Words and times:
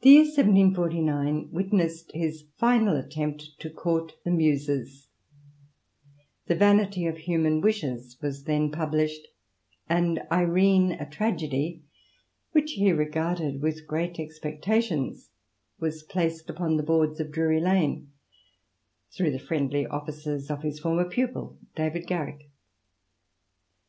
The 0.00 0.10
year 0.10 0.22
1749 0.24 1.50
witnessed 1.52 2.10
his• 2.12 2.42
final 2.58 2.96
attempt 2.96 3.44
to 3.60 3.70
court 3.70 4.14
the 4.24 4.30
muses; 4.32 5.06
the" 6.48 6.56
Vanity 6.56 7.06
of 7.06 7.16
Human 7.18 7.60
Wishes" 7.60 8.16
was 8.20 8.42
then 8.42 8.72
published, 8.72 9.28
and" 9.88 10.20
Irene,*' 10.32 10.96
a 10.98 11.08
tragedy, 11.08 11.84
which 12.50 12.72
he 12.72 12.90
regarded 12.90 13.62
with 13.62 13.86
great 13.86 14.18
expectations, 14.18 15.30
was 15.78 16.02
placed 16.02 16.50
upon 16.50 16.76
the 16.76 16.82
boards 16.82 17.20
of 17.20 17.30
Drury 17.30 17.60
Lane, 17.60 18.10
through 19.12 19.30
the 19.30 19.38
friendly 19.38 19.84
ofiGices 19.84 20.50
of 20.50 20.62
his 20.64 20.80
former 20.80 21.04
pupil, 21.08 21.56
David 21.76 22.08
Garrick. 22.08 22.50